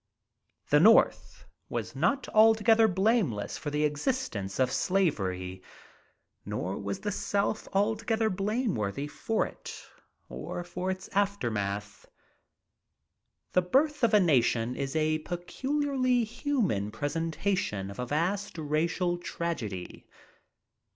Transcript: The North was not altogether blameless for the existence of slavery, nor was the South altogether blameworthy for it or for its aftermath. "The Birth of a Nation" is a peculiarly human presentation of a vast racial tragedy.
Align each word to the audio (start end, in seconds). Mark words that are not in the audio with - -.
The 0.71 0.79
North 0.79 1.45
was 1.69 1.95
not 1.95 2.27
altogether 2.29 2.87
blameless 2.87 3.59
for 3.59 3.69
the 3.69 3.83
existence 3.83 4.57
of 4.59 4.71
slavery, 4.71 5.61
nor 6.43 6.79
was 6.79 7.01
the 7.01 7.11
South 7.11 7.67
altogether 7.71 8.27
blameworthy 8.31 9.05
for 9.05 9.45
it 9.45 9.79
or 10.27 10.63
for 10.63 10.89
its 10.89 11.07
aftermath. 11.09 12.07
"The 13.53 13.61
Birth 13.61 14.03
of 14.03 14.15
a 14.15 14.19
Nation" 14.19 14.75
is 14.75 14.95
a 14.95 15.19
peculiarly 15.19 16.23
human 16.23 16.89
presentation 16.89 17.91
of 17.91 17.99
a 17.99 18.07
vast 18.07 18.57
racial 18.57 19.19
tragedy. 19.19 20.07